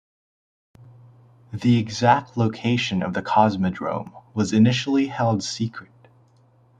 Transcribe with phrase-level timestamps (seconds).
[1.53, 5.91] The exact location of the cosmodrome was initially held secret.